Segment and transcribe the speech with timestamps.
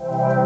[0.00, 0.37] you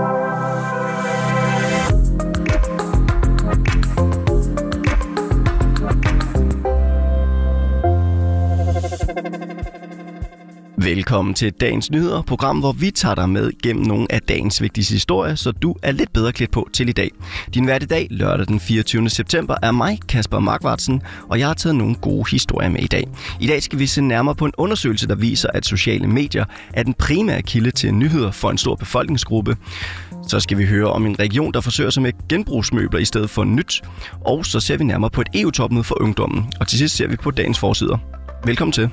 [10.85, 14.93] Velkommen til dagens nyheder, program, hvor vi tager dig med gennem nogle af dagens vigtigste
[14.93, 17.11] historier, så du er lidt bedre klædt på til i dag.
[17.55, 19.09] Din vært i dag, lørdag den 24.
[19.09, 23.09] september, er mig, Kasper Markvartsen, og jeg har taget nogle gode historier med i dag.
[23.41, 26.83] I dag skal vi se nærmere på en undersøgelse, der viser, at sociale medier er
[26.83, 29.57] den primære kilde til nyheder for en stor befolkningsgruppe.
[30.29, 33.45] Så skal vi høre om en region, der forsøger sig med genbrugsmøbler i stedet for
[33.45, 33.83] nyt.
[34.20, 36.53] Og så ser vi nærmere på et EU-topmøde for ungdommen.
[36.61, 37.98] Og til sidst ser vi på dagens forsider.
[38.45, 38.91] Velkommen til.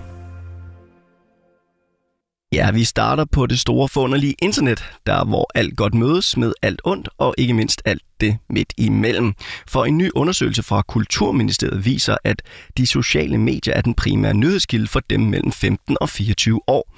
[2.54, 6.82] Ja, vi starter på det store forunderlige internet, der hvor alt godt mødes med alt
[6.84, 9.34] ondt, og ikke mindst alt det midt imellem.
[9.68, 12.42] For en ny undersøgelse fra Kulturministeriet viser, at
[12.78, 16.94] de sociale medier er den primære nyhedskilde for dem mellem 15 og 24 år.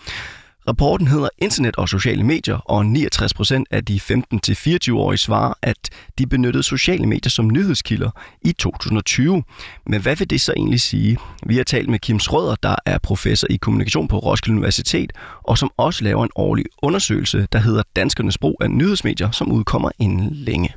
[0.67, 6.27] Rapporten hedder Internet og sociale medier, og 69 procent af de 15-24-årige svarer, at de
[6.27, 9.43] benyttede sociale medier som nyhedskilder i 2020.
[9.87, 11.17] Men hvad vil det så egentlig sige?
[11.45, 15.12] Vi har talt med Kim Schrøder, der er professor i kommunikation på Roskilde Universitet,
[15.43, 19.89] og som også laver en årlig undersøgelse, der hedder Danskernes brug af nyhedsmedier, som udkommer
[19.99, 20.73] inden længe.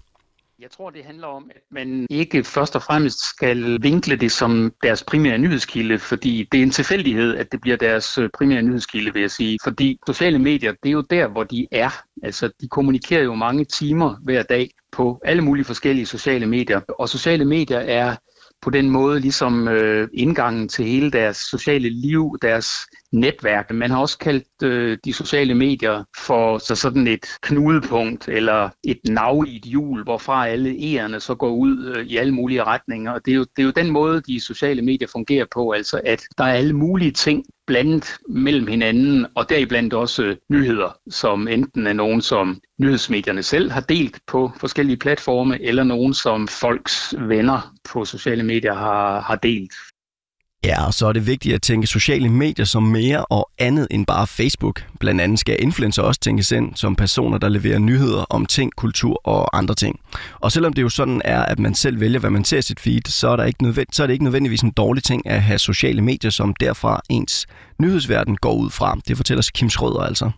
[0.64, 4.72] Jeg tror, det handler om, at man ikke først og fremmest skal vinkle det som
[4.82, 9.12] deres primære nyhedskilde, fordi det er en tilfældighed, at det bliver deres øh, primære nyhedskilde,
[9.12, 9.58] vil jeg sige.
[9.64, 11.90] Fordi sociale medier, det er jo der, hvor de er.
[12.22, 16.80] Altså, de kommunikerer jo mange timer hver dag på alle mulige forskellige sociale medier.
[16.98, 18.16] Og sociale medier er
[18.62, 22.68] på den måde ligesom øh, indgangen til hele deres sociale liv, deres
[23.14, 23.70] netværk.
[23.70, 29.00] Man har også kaldt øh, de sociale medier for så sådan et knudepunkt eller et
[29.08, 33.12] nav i et hjul, hvorfra alle ærerne så går ud øh, i alle mulige retninger.
[33.12, 36.00] Og det er, jo, det er jo den måde, de sociale medier fungerer på, altså
[36.04, 41.48] at der er alle mulige ting blandet mellem hinanden, og deriblandt også øh, nyheder, som
[41.48, 47.14] enten er nogen, som nyhedsmedierne selv har delt på forskellige platforme, eller nogen, som folks
[47.18, 49.72] venner på sociale medier har, har delt.
[50.64, 54.06] Ja, og så er det vigtigt at tænke sociale medier som mere og andet end
[54.06, 54.84] bare Facebook.
[55.00, 59.20] Blandt andet skal influencer også tænkes ind som personer, der leverer nyheder om ting, kultur
[59.24, 60.00] og andre ting.
[60.40, 62.80] Og selvom det jo sådan er, at man selv vælger, hvad man ser i sit
[62.80, 65.42] feed, så er, der ikke nødvend- så er det ikke nødvendigvis en dårlig ting at
[65.42, 67.46] have sociale medier, som derfra ens
[67.78, 68.98] nyhedsverden går ud fra.
[69.08, 70.30] Det fortæller Kim Schrøder altså.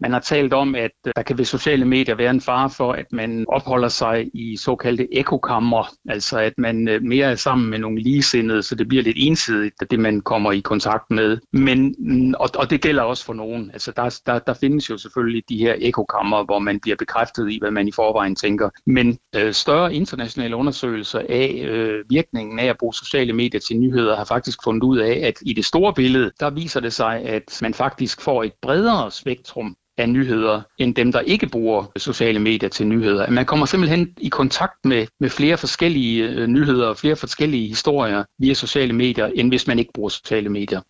[0.00, 2.92] Man har talt om, at øh, der kan ved sociale medier være en fare for,
[2.92, 7.78] at man opholder sig i såkaldte ekokammer, altså at man øh, mere er sammen med
[7.78, 11.38] nogle ligesindede, så det bliver lidt ensidigt, det man kommer i kontakt med.
[11.52, 13.70] Men, mm, og, og det gælder også for nogen.
[13.70, 17.58] Altså der, der, der findes jo selvfølgelig de her ekokammer, hvor man bliver bekræftet i,
[17.58, 18.70] hvad man i forvejen tænker.
[18.86, 24.16] Men øh, større internationale undersøgelser af øh, virkningen af at bruge sociale medier til nyheder
[24.16, 27.58] har faktisk fundet ud af, at i det store billede, der viser det sig, at
[27.62, 32.68] man faktisk får et bredere spektrum af nyheder, end dem, der ikke bruger sociale medier
[32.68, 33.30] til nyheder.
[33.30, 38.24] Man kommer simpelthen i kontakt med, med flere forskellige øh, nyheder og flere forskellige historier
[38.38, 40.80] via sociale medier, end hvis man ikke bruger sociale medier.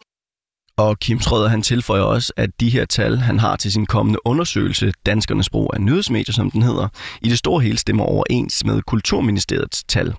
[0.79, 4.19] Og Kim Schrøder, han tilføjer også, at de her tal, han har til sin kommende
[4.25, 6.89] undersøgelse, Danskernes brug af nyhedsmedier, som den hedder,
[7.23, 10.15] i det store hele stemmer overens med Kulturministeriets tal.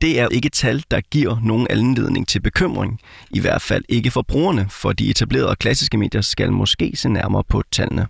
[0.00, 3.00] Det er ikke tal, der giver nogen anledning til bekymring.
[3.30, 7.44] I hvert fald ikke for brugerne, for de etablerede klassiske medier skal måske se nærmere
[7.44, 8.06] på tallene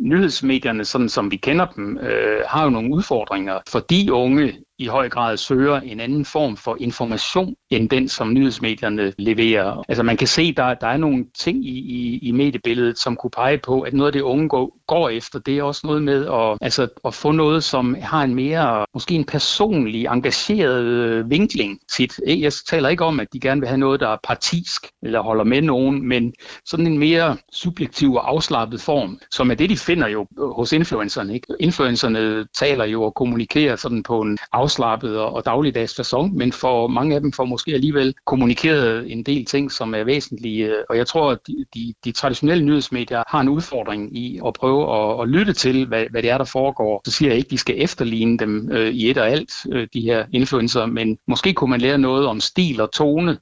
[0.00, 5.08] nyhedsmedierne, sådan som vi kender dem, øh, har jo nogle udfordringer, fordi unge i høj
[5.08, 9.84] grad søger en anden form for information, end den, som nyhedsmedierne leverer.
[9.88, 13.30] Altså man kan se, der, der er nogle ting i, i, i mediebilledet, som kunne
[13.30, 16.26] pege på, at noget af det unge går, går efter, det er også noget med
[16.26, 21.78] at, altså, at få noget, som har en mere, måske en personlig, engageret øh, vinkling
[21.96, 22.20] tit.
[22.26, 25.44] Jeg taler ikke om, at de gerne vil have noget, der er partisk eller holder
[25.44, 26.32] med nogen, men
[26.64, 30.26] sådan en mere subjektiv og afslappet form, som er det, de finder jo
[30.56, 31.34] hos influencerne.
[31.34, 31.46] Ikke?
[31.60, 34.38] Influencerne taler jo og kommunikerer sådan på en
[34.70, 39.22] afslappet og, og dagligdags fasong, men for mange af dem får måske alligevel kommunikeret en
[39.22, 40.90] del ting, som er væsentlige.
[40.90, 44.82] Og jeg tror, at de, de, de traditionelle nyhedsmedier har en udfordring i at prøve
[44.96, 47.02] at, at lytte til, hvad, hvad det er, der foregår.
[47.04, 49.88] Så siger jeg ikke, at de skal efterligne dem øh, i et og alt, øh,
[49.94, 53.38] de her influencer, men måske kunne man lære noget om stil og tone,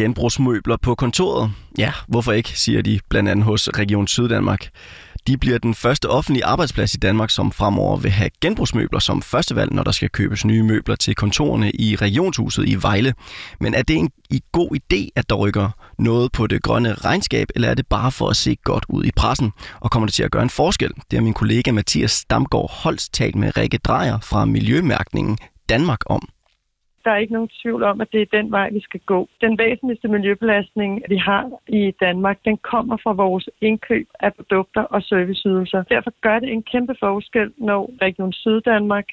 [0.00, 1.50] genbrugsmøbler på kontoret?
[1.78, 4.68] Ja, hvorfor ikke, siger de blandt andet hos Region Syddanmark.
[5.26, 9.72] De bliver den første offentlige arbejdsplads i Danmark, som fremover vil have genbrugsmøbler som førstevalg,
[9.72, 13.14] når der skal købes nye møbler til kontorerne i regionshuset i Vejle.
[13.60, 14.10] Men er det en
[14.52, 18.28] god idé, at der rykker noget på det grønne regnskab, eller er det bare for
[18.28, 19.52] at se godt ud i pressen?
[19.80, 20.90] Og kommer det til at gøre en forskel?
[21.10, 25.38] Det er min kollega Mathias Stamgaard Holst talt med Rikke Drejer fra Miljømærkningen
[25.68, 26.28] Danmark om.
[27.10, 29.28] Der er ikke nogen tvivl om, at det er den vej, vi skal gå.
[29.40, 35.02] Den væsentligste miljøbelastning, vi har i Danmark, den kommer fra vores indkøb af produkter og
[35.02, 35.82] serviceydelser.
[35.82, 39.08] Derfor gør det en kæmpe forskel, når Region Syddanmark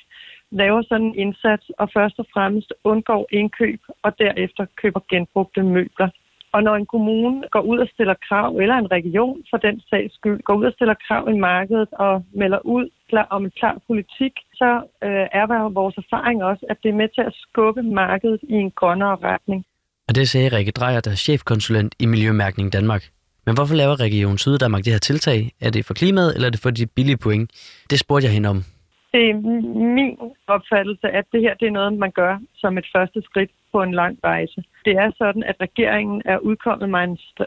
[0.52, 6.10] laver sådan en indsats og først og fremmest undgår indkøb og derefter køber genbrugte møbler.
[6.54, 10.14] Og når en kommune går ud og stiller krav, eller en region for den sags
[10.16, 12.90] skyld, går ud og stiller krav i markedet og melder ud
[13.30, 14.70] om en klar politik, så
[15.04, 18.72] øh, er vores erfaring også, at det er med til at skubbe markedet i en
[18.72, 19.66] grønnere retning.
[20.08, 23.04] Og det sagde Rikke Drejer, der er chefkonsulent i Miljømærkning Danmark.
[23.46, 25.52] Men hvorfor laver Region Syddanmark det her tiltag?
[25.62, 27.52] Er det for klimaet, eller er det for de billige point?
[27.90, 28.64] Det spurgte jeg hende om.
[29.14, 29.34] Det er
[29.96, 30.18] min
[30.48, 33.94] opfattelse, at det her det er noget, man gør som et første skridt på en
[33.94, 34.64] lang rejse.
[34.86, 36.90] Det er sådan, at regeringen er udkommet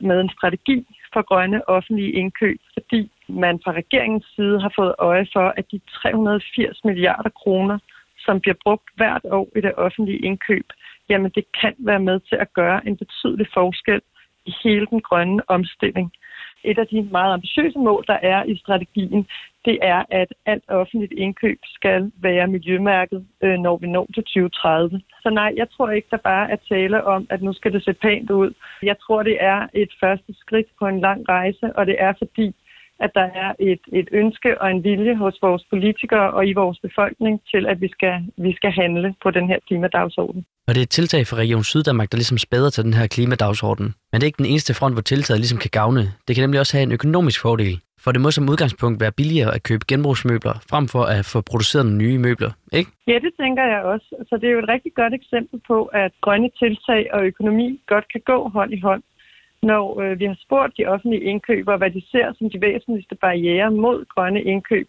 [0.00, 5.26] med en strategi for grønne offentlige indkøb, fordi man fra regeringens side har fået øje
[5.32, 7.78] for, at de 380 milliarder kroner,
[8.18, 10.66] som bliver brugt hvert år i det offentlige indkøb,
[11.08, 14.00] jamen det kan være med til at gøre en betydelig forskel
[14.46, 16.12] i hele den grønne omstilling.
[16.64, 19.26] Et af de meget ambitiøse mål, der er i strategien,
[19.64, 25.00] det er, at alt offentligt indkøb skal være miljømærket, øh, når vi når til 2030.
[25.22, 27.92] Så nej, jeg tror ikke, der bare er tale om, at nu skal det se
[27.92, 28.54] pænt ud.
[28.82, 32.54] Jeg tror, det er et første skridt på en lang rejse, og det er fordi,
[33.00, 36.78] at der er et, et ønske og en vilje hos vores politikere og i vores
[36.78, 40.46] befolkning til, at vi skal, vi skal handle på den her klimadagsorden.
[40.70, 43.86] Og det er et tiltag for Region Syddanmark, der ligesom spæder til den her klimadagsorden.
[44.10, 46.04] Men det er ikke den eneste front, hvor tiltaget ligesom kan gavne.
[46.26, 47.74] Det kan nemlig også have en økonomisk fordel.
[48.02, 51.86] For det må som udgangspunkt være billigere at købe genbrugsmøbler, frem for at få produceret
[51.86, 52.90] nogle nye møbler, ikke?
[53.06, 54.08] Ja, det tænker jeg også.
[54.28, 58.06] Så det er jo et rigtig godt eksempel på, at grønne tiltag og økonomi godt
[58.12, 59.02] kan gå hånd i hånd.
[59.62, 63.70] Når øh, vi har spurgt de offentlige indkøbere, hvad de ser som de væsentligste barriere
[63.70, 64.88] mod grønne indkøb,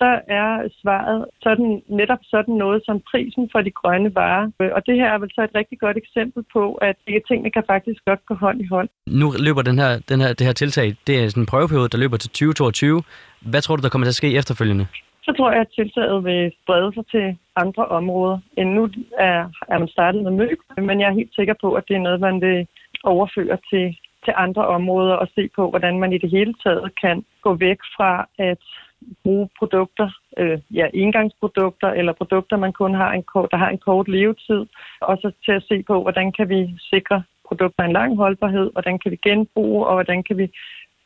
[0.00, 0.10] så
[0.40, 0.50] er
[0.80, 4.46] svaret sådan, netop sådan noget som prisen for de grønne varer.
[4.76, 6.96] Og det her er vel så et rigtig godt eksempel på, at
[7.28, 8.88] tingene kan faktisk godt gå hånd i hånd.
[9.06, 11.98] Nu løber den her, den her, det her tiltag, det er sådan en prøveperiode, der
[11.98, 13.02] løber til 2022.
[13.50, 14.86] Hvad tror du, der kommer til at ske efterfølgende?
[15.26, 18.38] Så tror jeg, at tiltaget vil sprede sig til andre områder.
[18.58, 18.82] End nu
[19.18, 19.38] er,
[19.72, 20.58] er man startet med møb,
[20.88, 22.66] men jeg er helt sikker på, at det er noget, man vil
[23.04, 27.24] overføre til, til andre områder og se på, hvordan man i det hele taget kan
[27.42, 28.62] gå væk fra at
[29.22, 33.78] bruge produkter, øh, ja, engangsprodukter eller produkter, man kun har en kort, der har en
[33.78, 34.66] kort levetid,
[35.00, 38.98] og så til at se på, hvordan kan vi sikre produkter en lang holdbarhed, hvordan
[38.98, 40.46] kan vi genbruge, og hvordan kan vi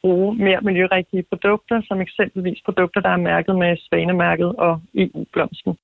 [0.00, 5.76] bruge mere miljørigtige produkter, som eksempelvis produkter, der er mærket med Svanemærket og EU-blomsten.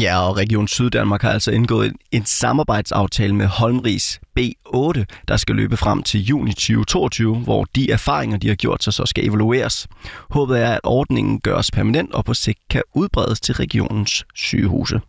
[0.00, 5.76] Ja, og Region Syddanmark har altså indgået en samarbejdsaftale med Holmris B8, der skal løbe
[5.76, 9.88] frem til juni 2022, hvor de erfaringer, de har gjort sig, så skal evalueres.
[10.30, 15.00] Håbet er, at ordningen gøres permanent og på sigt kan udbredes til regionens sygehuse.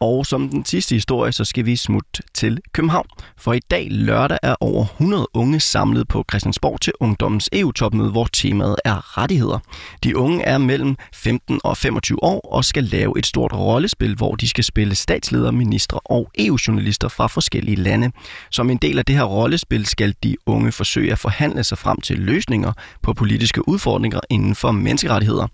[0.00, 3.06] Og som den sidste historie, så skal vi smutte til København.
[3.36, 8.28] For i dag lørdag er over 100 unge samlet på Christiansborg til Ungdommens EU-topmøde, hvor
[8.32, 9.58] temaet er rettigheder.
[10.04, 14.34] De unge er mellem 15 og 25 år og skal lave et stort rollespil, hvor
[14.34, 18.10] de skal spille statsledere, ministre og EU-journalister fra forskellige lande.
[18.50, 22.00] Som en del af det her rollespil skal de unge forsøge at forhandle sig frem
[22.00, 25.46] til løsninger på politiske udfordringer inden for menneskerettigheder.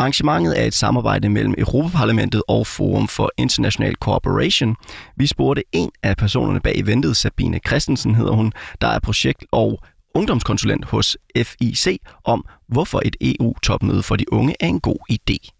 [0.00, 4.76] Arrangementet er et samarbejde mellem Europaparlamentet og Forum for International Cooperation.
[5.16, 9.80] Vi spurgte en af personerne bag eventet, Sabine Christensen hedder hun, der er projekt- og
[10.14, 15.59] ungdomskonsulent hos FIC, om hvorfor et EU-topmøde for de unge er en god idé.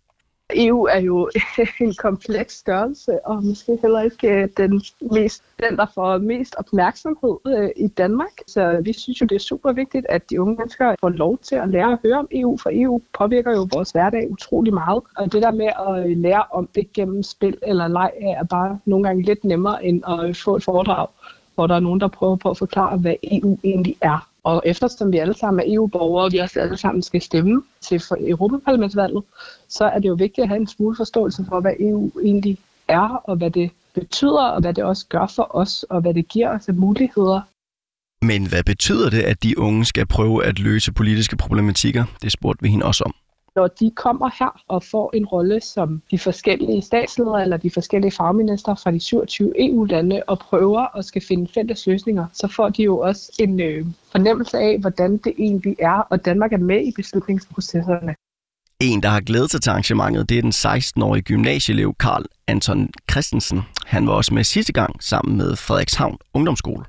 [0.54, 1.30] EU er jo
[1.80, 7.36] en kompleks størrelse, og måske heller ikke øh, den, mest, den der får mest opmærksomhed
[7.46, 8.32] øh, i Danmark.
[8.46, 11.54] Så vi synes jo, det er super vigtigt, at de unge mennesker får lov til
[11.54, 15.02] at lære at høre om EU, for EU påvirker jo vores hverdag utrolig meget.
[15.16, 18.78] Og det der med at øh, lære om det gennem spil eller leg, er bare
[18.84, 21.06] nogle gange lidt nemmere end at få et foredrag,
[21.54, 24.29] hvor der er nogen, der prøver på at forklare, hvad EU egentlig er.
[24.44, 28.02] Og eftersom vi alle sammen er EU-borgere, og vi også alle sammen skal stemme til
[28.20, 29.22] Europaparlamentsvalget,
[29.68, 33.22] så er det jo vigtigt at have en smule forståelse for, hvad EU egentlig er,
[33.24, 36.48] og hvad det betyder, og hvad det også gør for os, og hvad det giver
[36.48, 37.40] os af muligheder.
[38.22, 42.04] Men hvad betyder det, at de unge skal prøve at løse politiske problematikker?
[42.22, 43.14] Det spurgte vi hende også om
[43.56, 48.12] når de kommer her og får en rolle som de forskellige statsledere eller de forskellige
[48.12, 52.82] fagminister fra de 27 EU-lande og prøver at skal finde fælles løsninger, så får de
[52.82, 56.92] jo også en øh, fornemmelse af, hvordan det egentlig er, og Danmark er med i
[56.96, 58.14] beslutningsprocesserne.
[58.80, 63.60] En, der har glædet sig til arrangementet, det er den 16-årige gymnasieelev Karl Anton Christensen.
[63.86, 66.84] Han var også med sidste gang sammen med Frederikshavn Ungdomsskole.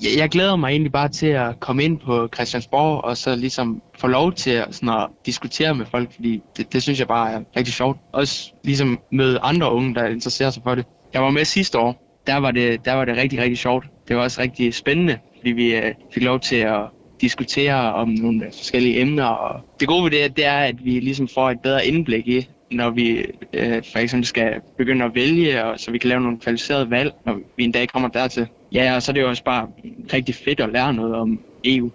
[0.00, 3.82] Jeg, jeg glæder mig egentlig bare til at komme ind på Christiansborg og så ligesom
[3.98, 7.32] få lov til at, sådan at diskutere med folk, fordi det, det synes jeg bare
[7.32, 7.98] er rigtig sjovt.
[8.12, 10.86] Også ligesom møde andre unge, der interesserer sig for det.
[11.12, 12.22] Jeg var med sidste år.
[12.26, 13.86] Der var det, der var det rigtig, rigtig sjovt.
[14.08, 16.80] Det var også rigtig spændende, fordi vi øh, fik lov til at
[17.20, 19.24] diskutere om nogle forskellige emner.
[19.24, 22.48] Og det gode ved det, det er, at vi ligesom får et bedre indblik i,
[22.70, 26.38] når vi øh, for eksempel skal begynde at vælge, og så vi kan lave nogle
[26.38, 28.46] kvalificerede valg, når vi en dag kommer dertil.
[28.72, 29.68] Ja, og så er det jo også bare
[30.12, 31.90] rigtig fedt at lære noget om EU.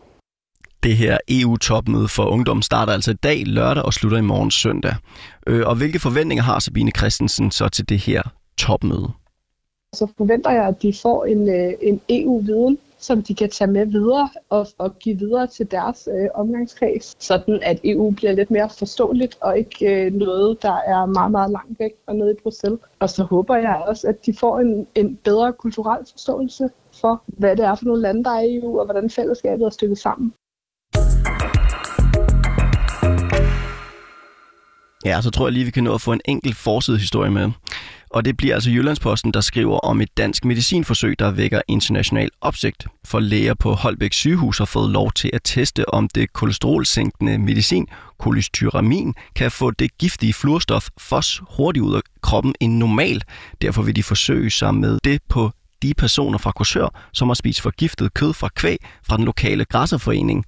[0.84, 4.96] Det her EU-topmøde for ungdom starter altså i dag lørdag og slutter i morgen søndag.
[5.48, 8.22] Øh, og hvilke forventninger har Sabine Christensen så til det her
[8.58, 9.12] topmøde?
[9.96, 13.86] Så forventer jeg, at de får en, øh, en EU-viden, som de kan tage med
[13.86, 18.70] videre og, og give videre til deres øh, omgangskreds, sådan at EU bliver lidt mere
[18.70, 22.80] forståeligt og ikke øh, noget, der er meget, meget langt væk og nede i Bruxelles.
[23.00, 26.70] Og så håber jeg også, at de får en, en bedre kulturel forståelse
[27.02, 29.70] for, hvad det er for nogle lande, der er i EU, og hvordan fællesskabet er
[29.70, 30.34] stykket sammen.
[35.06, 37.52] Ja, så tror jeg lige, vi kan nå at få en enkelt forside historie med.
[38.18, 42.88] Og det bliver altså Jyllandsposten, der skriver om et dansk medicinforsøg, der vækker international opsigt.
[43.06, 47.88] For læger på Holbæk sygehus har fået lov til at teste, om det kolesterolsænkende medicin,
[48.20, 53.22] kolistyramin, kan få det giftige fluorstof fos hurtigt ud af kroppen end normal.
[53.62, 57.62] Derfor vil de forsøge sig med det på de personer fra Korsør, som har spist
[57.62, 60.46] forgiftet kød fra kvæg fra den lokale græsserforening.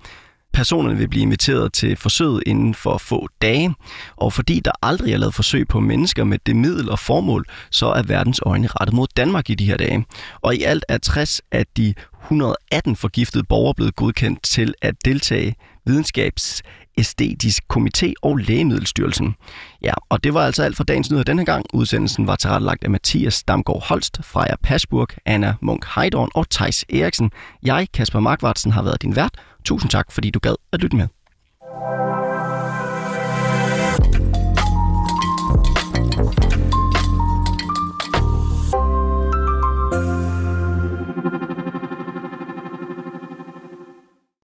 [0.54, 3.76] Personerne vil blive inviteret til forsøget inden for få dage,
[4.16, 7.86] og fordi der aldrig er lavet forsøg på mennesker med det middel og formål, så
[7.86, 10.06] er verdens øjne rettet mod Danmark i de her dage.
[10.42, 15.56] Og i alt er 60 af de 118 forgiftede borgere blevet godkendt til at deltage
[15.86, 16.62] videnskabs
[17.00, 19.36] æstetisk komité og Lægemiddelstyrelsen.
[19.82, 21.66] Ja, og det var altså alt for dagens nyheder denne gang.
[21.74, 27.32] Udsendelsen var tilrettelagt af Mathias Damgaard Holst, Freja Pasburg, Anna Munk Heidorn og Tejs Eriksen.
[27.64, 29.34] Jeg, Kasper Markvartsen, har været din vært.
[29.66, 31.08] Tusind tak, fordi du gad at lytte med.